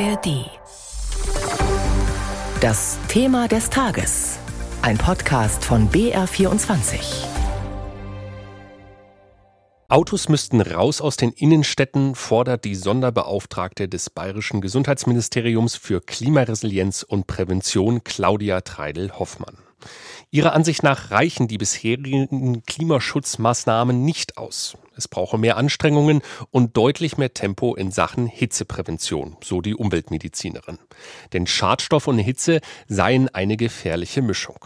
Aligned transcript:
ARD. 0.00 0.50
Das 2.60 2.98
Thema 3.06 3.46
des 3.46 3.70
Tages. 3.70 4.38
Ein 4.82 4.98
Podcast 4.98 5.64
von 5.64 5.88
BR24. 5.88 6.98
Autos 9.88 10.28
müssten 10.28 10.60
raus 10.60 11.00
aus 11.00 11.16
den 11.16 11.30
Innenstädten, 11.30 12.16
fordert 12.16 12.64
die 12.64 12.74
Sonderbeauftragte 12.74 13.88
des 13.88 14.10
Bayerischen 14.10 14.60
Gesundheitsministeriums 14.60 15.76
für 15.76 16.00
Klimaresilienz 16.00 17.04
und 17.04 17.28
Prävention 17.28 18.02
Claudia 18.02 18.62
Treidel-Hoffmann. 18.62 19.63
Ihrer 20.30 20.52
Ansicht 20.52 20.82
nach 20.82 21.10
reichen 21.10 21.48
die 21.48 21.58
bisherigen 21.58 22.62
Klimaschutzmaßnahmen 22.64 24.04
nicht 24.04 24.36
aus. 24.36 24.76
Es 24.96 25.08
brauche 25.08 25.38
mehr 25.38 25.56
Anstrengungen 25.56 26.22
und 26.50 26.76
deutlich 26.76 27.18
mehr 27.18 27.34
Tempo 27.34 27.74
in 27.74 27.90
Sachen 27.90 28.26
Hitzeprävention, 28.26 29.36
so 29.42 29.60
die 29.60 29.74
Umweltmedizinerin. 29.74 30.78
Denn 31.32 31.46
Schadstoff 31.46 32.06
und 32.06 32.18
Hitze 32.18 32.60
seien 32.88 33.28
eine 33.28 33.56
gefährliche 33.56 34.22
Mischung. 34.22 34.58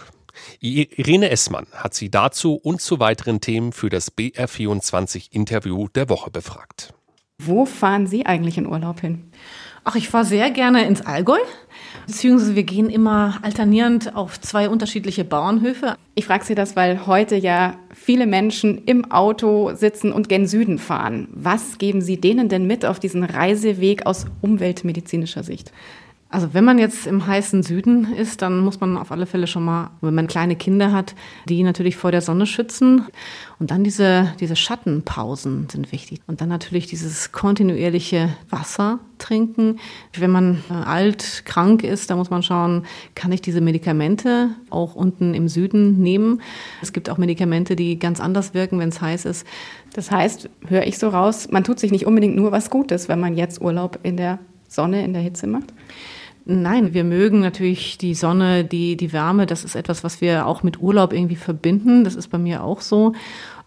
Irene 0.61 1.31
Essmann 1.31 1.67
hat 1.73 1.95
sie 1.95 2.11
dazu 2.11 2.55
und 2.55 2.81
zu 2.81 3.01
weiteren 3.01 3.41
Themen 3.41 3.73
für 3.73 3.89
das 3.89 4.17
BR24 4.17 5.33
Interview 5.33 5.89
der 5.89 6.09
Woche 6.09 6.31
befragt. 6.31 6.95
Wo 7.41 7.67
fahren 7.67 8.07
Sie 8.07 8.27
eigentlich 8.27 8.59
in 8.59 8.67
Urlaub 8.67 9.01
hin? 9.01 9.31
Ach, 9.91 9.97
ich 9.97 10.11
fahre 10.11 10.27
sehr 10.27 10.51
gerne 10.51 10.87
ins 10.87 11.01
Allgäu. 11.01 11.39
Beziehungsweise 12.07 12.55
wir 12.55 12.65
gehen 12.65 12.91
immer 12.91 13.39
alternierend 13.41 14.15
auf 14.15 14.39
zwei 14.39 14.69
unterschiedliche 14.69 15.25
Bauernhöfe. 15.25 15.97
Ich 16.15 16.27
frage 16.27 16.45
Sie 16.45 16.55
das, 16.55 16.77
weil 16.77 17.07
heute 17.07 17.37
ja 17.37 17.79
viele 17.95 18.27
Menschen 18.27 18.85
im 18.85 19.11
Auto 19.11 19.75
sitzen 19.75 20.13
und 20.13 20.29
gen 20.29 20.47
Süden 20.47 20.79
fahren. 20.79 21.29
Was 21.31 21.79
geben 21.79 22.03
Sie 22.03 22.21
denen 22.21 22.51
denn 22.51 22.67
mit 22.67 22.85
auf 22.85 23.01
diesen 23.01 23.25
Reiseweg 23.25 24.05
aus 24.05 24.27
umweltmedizinischer 24.43 25.43
Sicht? 25.43 25.73
Also 26.31 26.53
wenn 26.53 26.65
man 26.65 26.79
jetzt 26.79 27.07
im 27.07 27.27
heißen 27.27 27.63
Süden 27.63 28.13
ist, 28.13 28.43
dann 28.43 28.61
muss 28.61 28.81
man 28.81 28.99
auf 28.99 29.11
alle 29.13 29.25
Fälle 29.25 29.47
schon 29.47 29.65
mal, 29.65 29.93
wenn 30.03 30.15
man 30.15 30.27
kleine 30.27 30.57
Kinder 30.57 30.93
hat, 30.93 31.15
die 31.49 31.63
natürlich 31.63 31.97
vor 31.97 32.11
der 32.13 32.21
Sonne 32.21 32.45
schützen. 32.45 33.07
Und 33.59 33.71
dann 33.71 33.83
diese, 33.83 34.35
diese 34.39 34.55
Schattenpausen 34.55 35.69
sind 35.71 35.91
wichtig. 35.91 36.21
Und 36.27 36.43
dann 36.43 36.51
natürlich 36.51 36.87
dieses 36.87 37.33
kontinuierliche 37.33 38.29
Wasser 38.51 38.99
trinken. 39.17 39.79
Wenn 40.19 40.31
man 40.31 40.63
äh, 40.69 40.75
alt, 40.75 41.45
krank 41.47 41.83
ist, 41.83 42.11
da 42.11 42.17
muss 42.17 42.29
man 42.29 42.43
schauen, 42.43 42.85
kann 43.15 43.33
ich 43.33 43.41
diese 43.41 43.63
Medikamente 43.63 44.51
auch 44.69 44.95
unten 44.95 45.33
im 45.33 45.49
Süden 45.49 46.03
nehmen. 46.03 46.43
Es 46.83 46.93
gibt 46.93 47.09
auch 47.09 47.17
Medikamente, 47.17 47.75
die 47.75 47.99
ganz 47.99 48.21
anders 48.21 48.53
wirken, 48.53 48.79
wenn 48.81 48.91
es 48.91 49.01
heiß 49.01 49.25
ist. 49.25 49.47
Das 49.95 50.11
heißt, 50.11 50.51
höre 50.67 50.87
ich 50.87 50.99
so 50.99 51.09
raus, 51.09 51.49
man 51.51 51.65
tut 51.65 51.81
sich 51.81 51.91
nicht 51.91 52.05
unbedingt 52.05 52.37
nur 52.37 52.53
was 52.53 52.69
Gutes, 52.69 53.09
wenn 53.09 53.19
man 53.19 53.35
jetzt 53.35 53.63
Urlaub 53.63 53.99
in 54.03 54.19
der 54.19 54.39
Sonne, 54.69 55.03
in 55.03 55.15
der 55.15 55.23
Hitze 55.23 55.47
macht? 55.47 55.73
Nein, 56.51 56.95
wir 56.95 57.05
mögen 57.05 57.41
natürlich 57.41 57.99
die 57.99 58.15
Sonne, 58.15 58.65
die, 58.65 58.97
die 58.97 59.13
Wärme. 59.13 59.45
Das 59.45 59.65
ist 59.65 59.75
etwas, 59.75 60.03
was 60.03 60.23
wir 60.23 60.47
auch 60.47 60.63
mit 60.63 60.81
Urlaub 60.81 61.13
irgendwie 61.13 61.37
verbinden. 61.37 62.05
Das 62.05 62.15
ist 62.15 62.29
bei 62.29 62.39
mir 62.39 62.65
auch 62.65 62.81
so. 62.81 63.13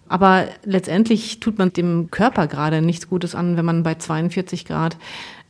Aber 0.07 0.47
letztendlich 0.63 1.39
tut 1.39 1.59
man 1.59 1.71
dem 1.71 2.09
Körper 2.09 2.47
gerade 2.47 2.81
nichts 2.81 3.07
Gutes 3.07 3.35
an, 3.35 3.55
wenn 3.55 3.65
man 3.65 3.83
bei 3.83 3.93
42 3.93 4.65
Grad 4.65 4.97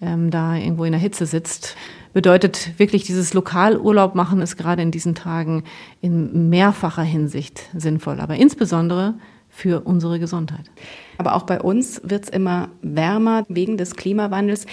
ähm, 0.02 0.30
da 0.30 0.58
irgendwo 0.58 0.84
in 0.84 0.92
der 0.92 1.00
Hitze 1.00 1.26
sitzt. 1.26 1.78
Bedeutet 2.12 2.78
wirklich, 2.78 3.06
dieses 3.06 3.34
Lokalurlaub 3.34 4.14
machen 4.14 4.42
ist 4.42 4.58
gerade 4.58 4.82
in 4.82 4.92
diesen 4.92 5.16
Tagen 5.16 5.64
in 6.02 6.50
mehrfacher 6.50 7.02
Hinsicht 7.02 7.70
sinnvoll. 7.74 8.20
Aber 8.20 8.36
insbesondere 8.36 9.14
für 9.52 9.82
unsere 9.82 10.20
Gesundheit. 10.20 10.72
Aber 11.18 11.36
auch 11.36 11.44
bei 11.44 11.62
uns 11.62 12.02
wird 12.04 12.24
es 12.24 12.30
immer 12.30 12.70
wärmer 12.82 13.46
wegen 13.50 13.78
des 13.78 13.96
Klimawandels. 13.96 14.66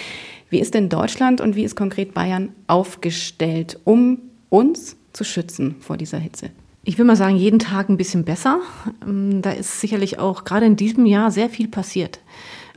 Wie 0.48 0.60
ist 0.60 0.72
denn 0.72 0.88
Deutschland 0.88 1.40
und 1.40 1.56
wie 1.56 1.64
ist 1.64 1.76
konkret 1.76 2.14
Bayern 2.14 2.50
aufgestellt, 2.68 3.78
um 3.84 4.18
uns 4.48 4.96
zu 5.12 5.24
schützen 5.24 5.76
vor 5.80 5.96
dieser 5.96 6.18
Hitze? 6.18 6.50
Ich 6.84 6.96
will 6.96 7.04
mal 7.04 7.16
sagen, 7.16 7.36
jeden 7.36 7.58
Tag 7.58 7.90
ein 7.90 7.98
bisschen 7.98 8.24
besser. 8.24 8.60
Ähm, 9.06 9.42
da 9.42 9.50
ist 9.50 9.80
sicherlich 9.80 10.18
auch 10.18 10.44
gerade 10.44 10.64
in 10.64 10.76
diesem 10.76 11.04
Jahr 11.04 11.30
sehr 11.30 11.50
viel 11.50 11.68
passiert. 11.68 12.20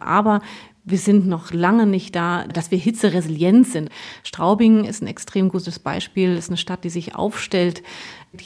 Aber 0.02 0.42
wir 0.84 0.98
sind 0.98 1.28
noch 1.28 1.54
lange 1.54 1.86
nicht 1.86 2.16
da, 2.16 2.46
dass 2.46 2.72
wir 2.72 2.78
hitzeresilient 2.78 3.68
sind. 3.68 3.90
Straubing 4.24 4.84
ist 4.84 5.02
ein 5.02 5.08
extrem 5.08 5.50
gutes 5.50 5.80
Beispiel. 5.80 6.36
Ist 6.36 6.50
eine 6.50 6.58
Stadt, 6.58 6.84
die 6.84 6.90
sich 6.90 7.16
aufstellt, 7.16 7.84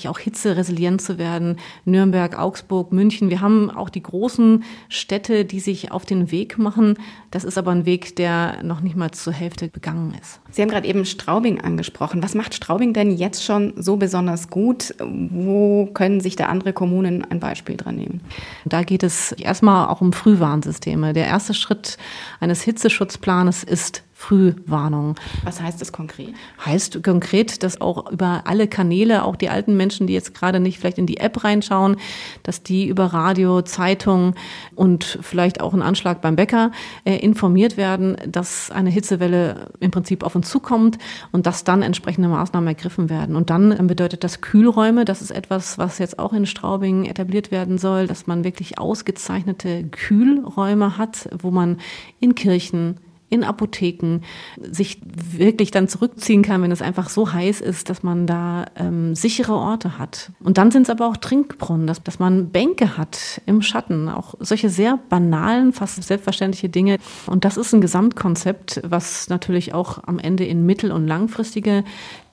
auch 0.08 0.20
hitzeresilient 0.20 1.02
zu 1.02 1.18
werden. 1.18 1.58
Nürnberg, 1.86 2.38
Augsburg, 2.38 2.92
München. 2.92 3.30
Wir 3.30 3.42
haben 3.42 3.70
auch 3.70 3.90
die 3.90 4.02
großen 4.02 4.64
Städte, 4.90 5.46
die 5.46 5.60
sich 5.60 5.92
auf 5.92 6.06
den 6.06 6.32
Weg 6.32 6.58
machen. 6.58 6.98
Das 7.32 7.44
ist 7.44 7.58
aber 7.58 7.72
ein 7.72 7.86
Weg, 7.86 8.16
der 8.16 8.64
noch 8.64 8.82
nicht 8.82 8.96
mal 8.96 9.12
zur 9.12 9.34
Hälfte 9.34 9.68
begangen 9.68 10.16
ist. 10.20 10.40
Sie 10.52 10.62
haben 10.62 10.70
gerade 10.70 10.88
eben 10.88 11.06
Straubing 11.06 11.62
angesprochen. 11.62 12.24
Was 12.24 12.34
macht 12.34 12.56
Straubing 12.56 12.94
denn 12.94 13.12
jetzt 13.12 13.44
schon 13.44 13.74
so 13.76 13.98
besonders 13.98 14.50
gut? 14.50 14.96
Wo 15.00 15.88
können 15.94 16.20
sich 16.20 16.36
da 16.36 16.48
andere 16.48 16.74
Kommunen 16.74 17.24
ein 17.24 17.40
Beispiel 17.40 17.78
dran 17.78 17.96
nehmen? 17.96 18.22
Da 18.66 18.84
geht 18.84 19.04
es 19.04 19.34
erstmal 19.34 19.88
auch 19.88 20.02
um 20.02 20.14
Frühwarnsysteme. 20.14 21.14
Der 21.14 21.28
erste 21.28 21.54
Schritt 21.54 21.98
eines 22.40 22.62
Hitzeschutzplanes 22.62 23.64
ist 23.64 24.05
Frühwarnung. 24.18 25.16
Was 25.44 25.62
heißt 25.62 25.82
das 25.82 25.92
konkret? 25.92 26.34
Heißt 26.66 27.04
konkret, 27.04 27.64
dass 27.64 27.82
auch 27.82 28.10
über 28.10 28.44
alle 28.46 28.70
Kanäle, 28.70 29.26
auch 29.26 29.36
die 29.36 29.50
alten 29.50 29.76
Menschen, 29.76 30.08
die 30.08 30.14
jetzt 30.14 30.34
gerade 30.34 30.62
nicht 30.62 30.80
vielleicht 30.80 30.98
in 30.98 31.06
die 31.06 31.18
App 31.18 31.44
reinschauen, 31.44 31.98
dass 32.42 32.64
die 32.64 32.88
über 32.88 33.08
Radio, 33.08 33.62
Zeitung 33.62 34.34
und 34.74 35.20
vielleicht 35.22 35.60
auch 35.60 35.74
einen 35.74 35.82
Anschlag 35.82 36.22
beim 36.22 36.38
Bäcker 36.38 36.72
äh, 37.04 37.18
informiert 37.18 37.76
werden, 37.76 38.16
dass 38.26 38.72
eine 38.72 38.90
Hitzewelle 38.90 39.68
im 39.82 39.92
Prinzip 39.92 40.24
auf 40.24 40.34
uns 40.34 40.50
zukommt 40.50 40.98
und 41.34 41.46
dass 41.46 41.66
dann 41.66 41.82
entsprechende 41.82 42.30
Maßnahmen 42.30 42.70
ergriffen 42.70 43.10
werden. 43.10 43.36
Und 43.36 43.50
dann 43.50 43.86
bedeutet 43.86 44.24
das 44.24 44.40
Kühlräume, 44.40 45.04
das 45.04 45.22
ist 45.22 45.32
etwas, 45.32 45.78
was 45.78 46.00
jetzt 46.00 46.20
auch 46.20 46.32
in 46.32 46.46
Straubing 46.46 47.04
etabliert 47.04 47.52
werden 47.52 47.78
soll, 47.78 48.08
dass 48.08 48.28
man 48.28 48.46
wirklich 48.46 48.80
ausgezeichnete 48.80 49.84
Kühlräume 49.84 50.98
hat, 50.98 51.28
wo 51.38 51.52
man 51.52 51.80
in 52.22 52.34
Kirchen, 52.34 52.98
in 53.36 53.44
Apotheken 53.44 54.22
sich 54.60 55.00
wirklich 55.06 55.72
dann 55.72 55.88
zurückziehen 55.88 56.42
kann, 56.42 56.62
wenn 56.62 56.72
es 56.72 56.82
einfach 56.82 57.10
so 57.10 57.32
heiß 57.32 57.62
ist, 57.62 57.90
dass 57.90 58.02
man 58.02 58.26
da 58.26 58.66
ähm, 58.76 59.14
sichere 59.16 59.54
Orte 59.54 60.00
hat. 60.00 60.32
Und 60.44 60.58
dann 60.58 60.72
sind 60.72 60.84
es 60.84 60.90
aber 60.90 61.08
auch 61.08 61.18
Trinkbrunnen, 61.18 61.86
dass, 61.86 62.02
dass 62.02 62.20
man 62.20 62.50
Bänke 62.50 62.98
hat 62.98 63.42
im 63.46 63.62
Schatten, 63.62 64.10
auch 64.10 64.36
solche 64.40 64.70
sehr 64.70 65.00
banalen, 65.10 65.74
fast 65.74 66.02
selbstverständliche 66.04 66.70
Dinge. 66.70 66.98
Und 67.28 67.46
das 67.46 67.58
ist 67.58 67.74
ein 67.74 67.82
Gesamtkonzept, 67.82 68.82
was 68.84 69.30
natürlich 69.30 69.74
auch 69.74 70.00
am 70.06 70.18
Ende 70.18 70.46
in 70.46 70.66
mittel- 70.66 70.92
und 70.92 71.08
langfristige 71.08 71.84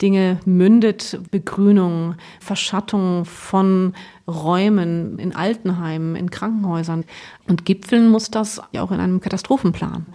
Dinge 0.00 0.41
mündet. 0.44 1.20
Begrünung, 1.30 2.14
Verschattung 2.41 3.24
von 3.24 3.94
Räumen 4.26 5.18
in 5.18 5.34
Altenheimen, 5.34 6.16
in 6.16 6.30
Krankenhäusern. 6.30 7.04
Und 7.48 7.64
gipfeln 7.64 8.08
muss 8.08 8.30
das 8.30 8.60
ja 8.72 8.82
auch 8.82 8.92
in 8.92 9.00
einem 9.00 9.20
Katastrophenplan. 9.20 10.06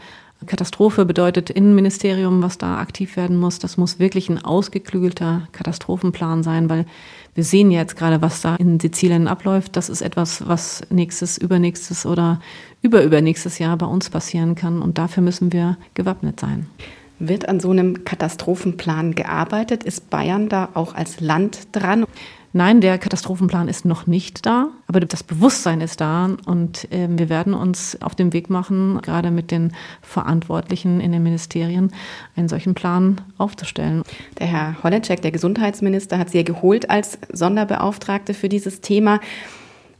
Katastrophe 0.46 1.06
bedeutet 1.06 1.50
Innenministerium, 1.50 2.44
was 2.44 2.58
da 2.58 2.78
aktiv 2.78 3.18
werden 3.18 3.38
muss. 3.38 3.60
Das 3.60 3.78
muss 3.78 4.00
wirklich 4.00 4.30
ein 4.30 4.44
ausgeklügelter 4.44 5.48
Katastrophenplan 5.52 6.44
sein, 6.44 6.70
weil 6.70 6.86
wir 7.34 7.44
sehen 7.44 7.72
ja 7.72 7.80
jetzt 7.80 7.98
gerade, 7.98 8.22
was 8.22 8.42
da 8.42 8.56
in 8.56 8.80
Sizilien 8.80 9.28
abläuft. 9.28 9.76
Das 9.76 9.90
ist 9.90 10.02
etwas, 10.02 10.48
was 10.48 10.84
nächstes, 10.90 11.38
übernächstes 11.38 12.06
oder 12.06 12.40
überübernächstes 12.82 13.58
Jahr 13.58 13.78
bei 13.78 13.88
uns 13.88 14.10
passieren 14.10 14.56
kann. 14.56 14.82
Und 14.82 14.98
dafür 14.98 15.24
müssen 15.24 15.52
wir 15.52 15.78
gewappnet 15.96 16.40
sein. 16.40 16.68
Wird 17.20 17.50
an 17.50 17.60
so 17.60 17.72
einem 17.72 18.04
Katastrophenplan 18.04 19.16
gearbeitet? 19.16 19.84
Ist 19.84 20.10
Bayern 20.10 20.50
da 20.50 20.70
auch 20.74 20.94
als 20.94 21.20
Land 21.20 21.70
dran? 21.72 22.06
Nein, 22.54 22.80
der 22.82 22.98
Katastrophenplan 22.98 23.68
ist 23.68 23.86
noch 23.86 24.08
nicht 24.08 24.46
da, 24.46 24.70
aber 24.88 25.00
das 25.02 25.22
Bewusstsein 25.22 25.82
ist 25.82 26.00
da 26.00 26.38
und 26.46 26.92
äh, 26.92 27.08
wir 27.10 27.30
werden 27.30 27.54
uns 27.54 28.02
auf 28.02 28.16
den 28.16 28.34
Weg 28.34 28.50
machen, 28.50 29.00
gerade 29.02 29.32
mit 29.32 29.52
den 29.52 29.74
Verantwortlichen 30.02 31.02
in 31.02 31.12
den 31.12 31.22
Ministerien, 31.24 31.92
einen 32.36 32.48
solchen 32.48 32.74
Plan 32.74 33.22
aufzustellen. 33.38 34.02
Der 34.40 34.48
Herr 34.48 34.84
Holleczek, 34.84 35.22
der 35.22 35.32
Gesundheitsminister, 35.32 36.18
hat 36.18 36.30
Sie 36.30 36.38
ja 36.38 36.44
geholt 36.44 36.90
als 36.90 37.20
Sonderbeauftragte 37.32 38.34
für 38.34 38.50
dieses 38.50 38.82
Thema. 38.82 39.20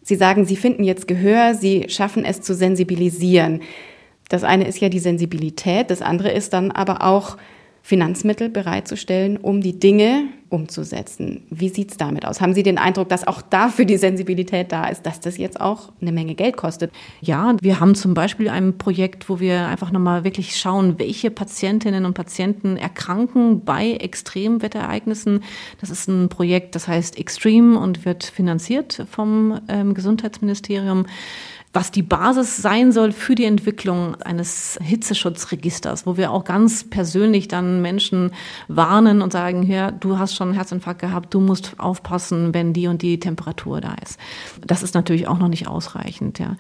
Sie 0.02 0.16
sagen, 0.16 0.46
Sie 0.46 0.56
finden 0.56 0.84
jetzt 0.84 1.08
Gehör, 1.08 1.54
Sie 1.54 1.86
schaffen 1.90 2.24
es 2.24 2.42
zu 2.42 2.56
sensibilisieren. 2.56 3.62
Das 4.30 4.44
eine 4.44 4.68
ist 4.68 4.80
ja 4.80 4.90
die 4.90 5.00
Sensibilität, 5.00 5.90
das 5.90 6.02
andere 6.02 6.32
ist 6.32 6.54
dann 6.54 6.72
aber 6.72 7.04
auch 7.04 7.38
Finanzmittel 7.88 8.50
bereitzustellen, 8.50 9.38
um 9.38 9.62
die 9.62 9.80
Dinge 9.80 10.26
umzusetzen. 10.50 11.44
Wie 11.50 11.70
sieht 11.70 11.92
es 11.92 11.98
damit 11.98 12.26
aus? 12.26 12.42
Haben 12.42 12.54
Sie 12.54 12.62
den 12.62 12.78
Eindruck, 12.78 13.08
dass 13.08 13.26
auch 13.26 13.42
dafür 13.42 13.86
die 13.86 13.96
Sensibilität 13.96 14.74
da 14.74 14.88
ist, 14.88 15.06
dass 15.06 15.22
das 15.22 15.38
jetzt 15.38 15.62
auch 15.62 15.94
eine 16.02 16.12
Menge 16.12 16.36
Geld 16.36 16.58
kostet? 16.58 16.92
Ja, 17.22 17.56
wir 17.62 17.80
haben 17.80 17.96
zum 17.96 18.14
Beispiel 18.14 18.50
ein 18.50 18.78
Projekt, 18.78 19.30
wo 19.30 19.40
wir 19.40 19.68
einfach 19.68 19.92
nochmal 19.92 20.26
wirklich 20.26 20.58
schauen, 20.58 21.00
welche 21.00 21.32
Patientinnen 21.32 22.04
und 22.04 22.14
Patienten 22.14 22.76
erkranken 22.76 23.64
bei 23.64 23.92
Extremwetterereignissen. 23.94 25.44
Das 25.80 25.90
ist 25.90 26.10
ein 26.10 26.28
Projekt, 26.28 26.76
das 26.76 26.90
heißt 26.90 27.18
Extreme 27.18 27.80
und 27.80 28.04
wird 28.04 28.26
finanziert 28.26 29.06
vom 29.10 29.62
ähm, 29.70 29.94
Gesundheitsministerium. 29.94 31.06
Was 31.78 31.92
die 31.92 32.02
Basis 32.02 32.58
sein 32.58 32.92
soll 32.92 33.12
für 33.12 33.36
die 33.36 33.46
Entwicklung 33.46 34.16
eines 34.24 34.80
Hitzeschutzregisters, 34.82 36.08
wo 36.08 36.18
wir 36.18 36.32
auch 36.32 36.44
ganz 36.44 36.84
persönlich 36.84 37.50
dann 37.50 37.84
Menschen 37.84 38.32
warnen 38.68 39.22
und 39.22 39.32
sagen, 39.32 39.62
ja, 39.62 39.92
du 39.92 40.18
hast 40.18 40.34
schon 40.34 40.48
einen 40.48 40.58
Herzinfarkt 40.58 41.02
gehabt, 41.02 41.36
du 41.36 41.40
musst 41.40 41.80
aufpassen, 41.80 42.52
wenn 42.56 42.74
die 42.74 42.88
und 42.88 43.04
die 43.04 43.20
Temperatur 43.20 43.80
da 43.80 43.94
ist. 44.02 44.20
Das 44.66 44.82
ist 44.82 44.96
natürlich 44.96 45.28
auch 45.28 45.38
noch 45.38 45.50
nicht 45.50 45.68
ausreichend. 45.68 46.40
Ja. 46.40 46.56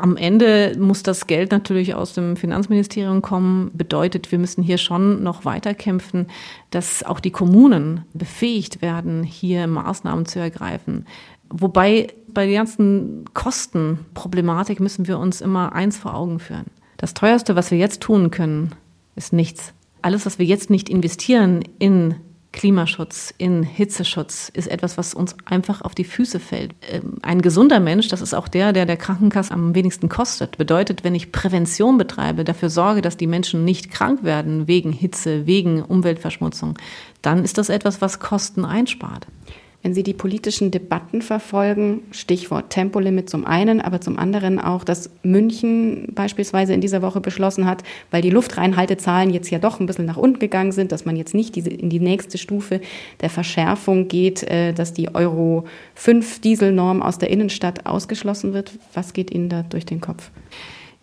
Am 0.00 0.16
Ende 0.16 0.76
muss 0.78 1.02
das 1.02 1.26
Geld 1.26 1.50
natürlich 1.50 1.92
aus 1.96 2.12
dem 2.12 2.36
Finanzministerium 2.36 3.20
kommen, 3.20 3.72
bedeutet, 3.74 4.30
wir 4.30 4.38
müssen 4.38 4.62
hier 4.62 4.78
schon 4.78 5.24
noch 5.24 5.44
weiter 5.44 5.74
kämpfen, 5.74 6.28
dass 6.70 7.02
auch 7.02 7.18
die 7.18 7.32
Kommunen 7.32 8.04
befähigt 8.14 8.80
werden, 8.80 9.24
hier 9.24 9.66
Maßnahmen 9.66 10.24
zu 10.24 10.38
ergreifen. 10.38 11.04
Wobei 11.50 12.12
bei 12.28 12.46
der 12.46 12.54
ganzen 12.54 13.24
Kostenproblematik 13.34 14.78
müssen 14.78 15.08
wir 15.08 15.18
uns 15.18 15.40
immer 15.40 15.72
eins 15.72 15.96
vor 15.96 16.14
Augen 16.14 16.38
führen. 16.38 16.66
Das 16.96 17.12
teuerste, 17.14 17.56
was 17.56 17.72
wir 17.72 17.78
jetzt 17.78 18.00
tun 18.00 18.30
können, 18.30 18.76
ist 19.16 19.32
nichts. 19.32 19.72
Alles, 20.00 20.26
was 20.26 20.38
wir 20.38 20.46
jetzt 20.46 20.70
nicht 20.70 20.88
investieren 20.88 21.64
in 21.80 22.14
Klimaschutz, 22.52 23.32
in 23.36 23.62
Hitzeschutz, 23.62 24.48
ist 24.48 24.68
etwas, 24.68 24.96
was 24.96 25.14
uns 25.14 25.36
einfach 25.44 25.82
auf 25.82 25.94
die 25.94 26.04
Füße 26.04 26.40
fällt. 26.40 26.74
Ähm, 26.90 27.18
ein 27.22 27.42
gesunder 27.42 27.78
Mensch, 27.78 28.08
das 28.08 28.22
ist 28.22 28.34
auch 28.34 28.48
der, 28.48 28.72
der 28.72 28.86
der 28.86 28.96
Krankenkasse 28.96 29.52
am 29.52 29.74
wenigsten 29.74 30.08
kostet. 30.08 30.56
Bedeutet, 30.56 31.04
wenn 31.04 31.14
ich 31.14 31.30
Prävention 31.30 31.98
betreibe, 31.98 32.44
dafür 32.44 32.70
sorge, 32.70 33.02
dass 33.02 33.16
die 33.16 33.26
Menschen 33.26 33.64
nicht 33.64 33.90
krank 33.90 34.24
werden 34.24 34.66
wegen 34.66 34.92
Hitze, 34.92 35.46
wegen 35.46 35.82
Umweltverschmutzung, 35.82 36.78
dann 37.22 37.44
ist 37.44 37.58
das 37.58 37.68
etwas, 37.68 38.00
was 38.00 38.18
Kosten 38.18 38.64
einspart. 38.64 39.26
Wenn 39.82 39.94
Sie 39.94 40.02
die 40.02 40.12
politischen 40.12 40.72
Debatten 40.72 41.22
verfolgen, 41.22 42.02
Stichwort 42.10 42.70
Tempolimit 42.70 43.30
zum 43.30 43.46
einen, 43.46 43.80
aber 43.80 44.00
zum 44.00 44.18
anderen 44.18 44.58
auch, 44.58 44.82
dass 44.82 45.08
München 45.22 46.08
beispielsweise 46.14 46.74
in 46.74 46.80
dieser 46.80 47.00
Woche 47.00 47.20
beschlossen 47.20 47.64
hat, 47.64 47.84
weil 48.10 48.20
die 48.20 48.30
Luftreinhaltezahlen 48.30 49.30
jetzt 49.30 49.50
ja 49.50 49.60
doch 49.60 49.78
ein 49.78 49.86
bisschen 49.86 50.06
nach 50.06 50.16
unten 50.16 50.40
gegangen 50.40 50.72
sind, 50.72 50.90
dass 50.90 51.04
man 51.04 51.14
jetzt 51.14 51.32
nicht 51.32 51.54
diese, 51.54 51.70
in 51.70 51.90
die 51.90 52.00
nächste 52.00 52.38
Stufe 52.38 52.80
der 53.20 53.30
Verschärfung 53.30 54.08
geht, 54.08 54.42
äh, 54.42 54.72
dass 54.72 54.92
die 54.92 55.14
Euro 55.14 55.64
5 55.94 56.40
Dieselnorm 56.40 57.00
aus 57.00 57.18
der 57.18 57.30
Innenstadt 57.30 57.86
ausgeschlossen 57.86 58.54
wird. 58.54 58.72
Was 58.94 59.12
geht 59.12 59.30
Ihnen 59.30 59.48
da 59.48 59.62
durch 59.62 59.86
den 59.86 60.00
Kopf? 60.00 60.32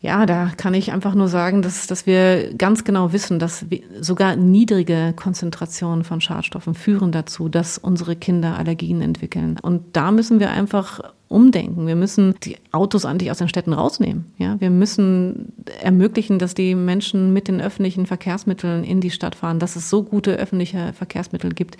Ja, 0.05 0.27
da 0.27 0.51
kann 0.55 0.75
ich 0.75 0.91
einfach 0.91 1.15
nur 1.15 1.27
sagen, 1.27 1.63
dass, 1.63 1.87
dass 1.87 2.05
wir 2.05 2.53
ganz 2.53 2.83
genau 2.83 3.11
wissen, 3.11 3.39
dass 3.39 3.65
sogar 4.01 4.35
niedrige 4.35 5.13
Konzentrationen 5.15 6.03
von 6.03 6.21
Schadstoffen 6.21 6.75
führen 6.75 7.11
dazu, 7.11 7.49
dass 7.49 7.79
unsere 7.79 8.15
Kinder 8.15 8.55
Allergien 8.55 9.01
entwickeln. 9.01 9.57
Und 9.59 9.81
da 9.97 10.11
müssen 10.11 10.39
wir 10.39 10.51
einfach 10.51 10.99
umdenken. 11.27 11.87
Wir 11.87 11.95
müssen 11.95 12.35
die 12.43 12.57
Autos 12.71 13.05
eigentlich 13.05 13.31
aus 13.31 13.39
den 13.39 13.49
Städten 13.49 13.73
rausnehmen. 13.73 14.25
Ja, 14.37 14.59
wir 14.59 14.69
müssen 14.69 15.53
ermöglichen, 15.81 16.39
dass 16.39 16.53
die 16.53 16.75
Menschen 16.75 17.33
mit 17.33 17.47
den 17.47 17.61
öffentlichen 17.61 18.05
Verkehrsmitteln 18.05 18.83
in 18.83 19.01
die 19.01 19.09
Stadt 19.09 19.35
fahren, 19.35 19.59
dass 19.59 19.75
es 19.75 19.89
so 19.89 20.03
gute 20.03 20.35
öffentliche 20.35 20.93
Verkehrsmittel 20.93 21.51
gibt, 21.51 21.77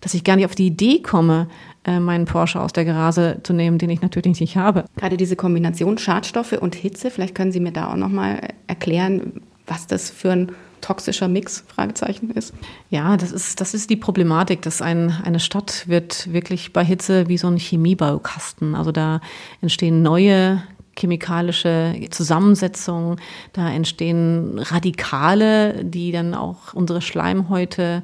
dass 0.00 0.14
ich 0.14 0.24
gar 0.24 0.36
nicht 0.36 0.44
auf 0.44 0.54
die 0.54 0.66
Idee 0.66 1.00
komme, 1.02 1.48
äh, 1.84 2.00
meinen 2.00 2.24
Porsche 2.24 2.60
aus 2.60 2.72
der 2.72 2.84
Garage 2.84 3.38
zu 3.42 3.52
nehmen, 3.52 3.78
den 3.78 3.90
ich 3.90 4.02
natürlich 4.02 4.40
nicht 4.40 4.56
habe. 4.56 4.84
Gerade 4.96 5.16
diese 5.16 5.36
Kombination 5.36 5.96
Schadstoffe 5.98 6.52
und 6.52 6.74
Hitze, 6.74 7.10
vielleicht 7.10 7.34
können 7.34 7.52
Sie 7.52 7.60
mir 7.60 7.72
da 7.72 7.92
auch 7.92 7.96
noch 7.96 8.08
mal 8.08 8.40
erklären, 8.66 9.40
was 9.66 9.86
das 9.86 10.10
für 10.10 10.32
ein 10.32 10.52
toxischer 10.80 11.28
Mix 11.28 11.64
Fragezeichen 11.66 12.30
ist. 12.30 12.54
Ja, 12.90 13.16
das 13.16 13.32
ist 13.32 13.60
das 13.60 13.74
ist 13.74 13.90
die 13.90 13.96
Problematik, 13.96 14.62
dass 14.62 14.82
ein, 14.82 15.10
eine 15.24 15.40
Stadt 15.40 15.88
wird 15.88 16.32
wirklich 16.32 16.72
bei 16.72 16.84
Hitze 16.84 17.28
wie 17.28 17.38
so 17.38 17.48
ein 17.48 17.56
Chemiebaukasten. 17.56 18.74
Also 18.74 18.92
da 18.92 19.20
entstehen 19.60 20.02
neue 20.02 20.62
chemikalische 20.98 21.94
Zusammensetzungen, 22.10 23.20
da 23.52 23.70
entstehen 23.70 24.58
Radikale, 24.58 25.84
die 25.84 26.12
dann 26.12 26.34
auch 26.34 26.74
unsere 26.74 27.00
Schleimhäute 27.00 28.02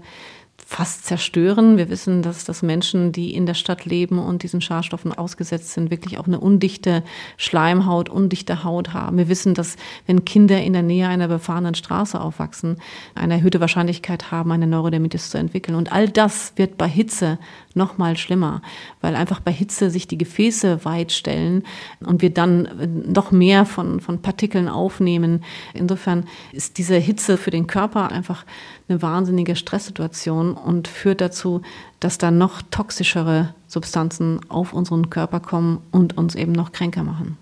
fast 0.68 1.06
zerstören. 1.06 1.76
Wir 1.76 1.88
wissen, 1.90 2.22
dass, 2.22 2.44
dass 2.44 2.60
Menschen, 2.60 3.12
die 3.12 3.36
in 3.36 3.46
der 3.46 3.54
Stadt 3.54 3.84
leben 3.84 4.18
und 4.18 4.42
diesen 4.42 4.60
Schadstoffen 4.60 5.12
ausgesetzt 5.12 5.72
sind, 5.72 5.92
wirklich 5.92 6.18
auch 6.18 6.26
eine 6.26 6.40
undichte 6.40 7.04
Schleimhaut, 7.36 8.08
undichte 8.08 8.64
Haut 8.64 8.92
haben. 8.92 9.16
Wir 9.16 9.28
wissen, 9.28 9.54
dass 9.54 9.76
wenn 10.06 10.24
Kinder 10.24 10.60
in 10.60 10.72
der 10.72 10.82
Nähe 10.82 11.06
einer 11.06 11.28
befahrenen 11.28 11.76
Straße 11.76 12.20
aufwachsen, 12.20 12.78
eine 13.14 13.34
erhöhte 13.34 13.60
Wahrscheinlichkeit 13.60 14.32
haben, 14.32 14.50
eine 14.50 14.66
Neurodermitis 14.66 15.30
zu 15.30 15.38
entwickeln. 15.38 15.76
Und 15.76 15.92
all 15.92 16.08
das 16.08 16.52
wird 16.56 16.76
bei 16.76 16.88
Hitze 16.88 17.38
noch 17.74 17.96
mal 17.96 18.16
schlimmer, 18.16 18.60
weil 19.00 19.14
einfach 19.14 19.38
bei 19.38 19.52
Hitze 19.52 19.88
sich 19.88 20.08
die 20.08 20.18
Gefäße 20.18 20.84
weit 20.84 21.12
stellen 21.12 21.62
und 22.00 22.22
wir 22.22 22.30
dann 22.30 23.04
noch 23.06 23.30
mehr 23.30 23.66
von, 23.66 24.00
von 24.00 24.20
Partikeln 24.20 24.68
aufnehmen. 24.68 25.44
Insofern 25.74 26.24
ist 26.52 26.78
diese 26.78 26.96
Hitze 26.96 27.36
für 27.36 27.50
den 27.52 27.68
Körper 27.68 28.10
einfach 28.10 28.44
eine 28.88 29.02
wahnsinnige 29.02 29.56
Stresssituation 29.56 30.55
und 30.64 30.88
führt 30.88 31.20
dazu, 31.20 31.62
dass 32.00 32.18
dann 32.18 32.38
noch 32.38 32.62
toxischere 32.70 33.54
Substanzen 33.66 34.40
auf 34.48 34.72
unseren 34.72 35.10
Körper 35.10 35.40
kommen 35.40 35.80
und 35.90 36.16
uns 36.16 36.34
eben 36.34 36.52
noch 36.52 36.72
kränker 36.72 37.02
machen. 37.02 37.36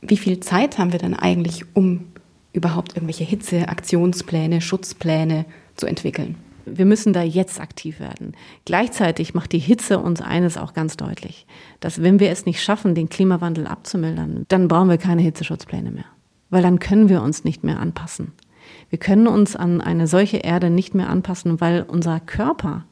Wie 0.00 0.16
viel 0.16 0.40
Zeit 0.40 0.78
haben 0.78 0.92
wir 0.92 0.98
denn 0.98 1.14
eigentlich, 1.14 1.64
um 1.74 2.06
überhaupt 2.52 2.96
irgendwelche 2.96 3.24
Hitzeaktionspläne, 3.24 4.60
Schutzpläne 4.60 5.44
zu 5.76 5.86
entwickeln? 5.86 6.36
Wir 6.66 6.84
müssen 6.84 7.12
da 7.12 7.22
jetzt 7.22 7.60
aktiv 7.60 8.00
werden. 8.00 8.34
Gleichzeitig 8.64 9.34
macht 9.34 9.52
die 9.52 9.58
Hitze 9.58 9.98
uns 9.98 10.20
eines 10.20 10.56
auch 10.56 10.72
ganz 10.72 10.96
deutlich, 10.96 11.46
dass 11.80 12.02
wenn 12.02 12.20
wir 12.20 12.30
es 12.30 12.46
nicht 12.46 12.62
schaffen, 12.62 12.94
den 12.94 13.08
Klimawandel 13.08 13.66
abzumildern, 13.66 14.44
dann 14.48 14.68
brauchen 14.68 14.88
wir 14.88 14.98
keine 14.98 15.22
Hitzeschutzpläne 15.22 15.90
mehr, 15.90 16.04
weil 16.50 16.62
dann 16.62 16.78
können 16.78 17.08
wir 17.08 17.22
uns 17.22 17.44
nicht 17.44 17.64
mehr 17.64 17.80
anpassen. 17.80 18.32
Wir 18.88 18.98
können 18.98 19.26
uns 19.26 19.56
an 19.56 19.80
eine 19.80 20.06
solche 20.06 20.38
Erde 20.38 20.70
nicht 20.70 20.94
mehr 20.94 21.08
anpassen, 21.08 21.60
weil 21.60 21.82
unser 21.82 22.20
Körper 22.20 22.84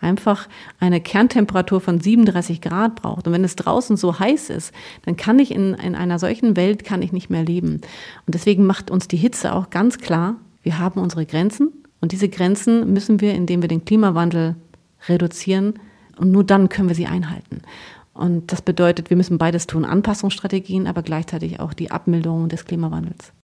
einfach 0.00 0.48
eine 0.80 1.00
Kerntemperatur 1.00 1.80
von 1.80 2.00
37 2.00 2.60
Grad 2.60 2.96
braucht. 2.96 3.26
Und 3.26 3.32
wenn 3.32 3.44
es 3.44 3.56
draußen 3.56 3.96
so 3.96 4.18
heiß 4.18 4.50
ist, 4.50 4.72
dann 5.04 5.16
kann 5.16 5.38
ich 5.38 5.54
in, 5.54 5.74
in 5.74 5.94
einer 5.94 6.18
solchen 6.18 6.56
Welt 6.56 6.84
kann 6.84 7.02
ich 7.02 7.12
nicht 7.12 7.30
mehr 7.30 7.44
leben. 7.44 7.80
Und 8.26 8.34
deswegen 8.34 8.66
macht 8.66 8.90
uns 8.90 9.08
die 9.08 9.16
Hitze 9.16 9.54
auch 9.54 9.70
ganz 9.70 9.98
klar, 9.98 10.36
wir 10.62 10.78
haben 10.78 11.00
unsere 11.00 11.26
Grenzen 11.26 11.72
und 12.00 12.12
diese 12.12 12.28
Grenzen 12.28 12.92
müssen 12.92 13.20
wir, 13.20 13.34
indem 13.34 13.62
wir 13.62 13.68
den 13.68 13.84
Klimawandel 13.84 14.56
reduzieren 15.08 15.74
und 16.18 16.32
nur 16.32 16.44
dann 16.44 16.68
können 16.68 16.88
wir 16.88 16.96
sie 16.96 17.06
einhalten. 17.06 17.62
Und 18.14 18.50
das 18.50 18.62
bedeutet, 18.62 19.10
wir 19.10 19.16
müssen 19.16 19.38
beides 19.38 19.66
tun, 19.66 19.84
Anpassungsstrategien, 19.84 20.86
aber 20.86 21.02
gleichzeitig 21.02 21.60
auch 21.60 21.74
die 21.74 21.90
Abmilderung 21.90 22.48
des 22.48 22.64
Klimawandels. 22.64 23.32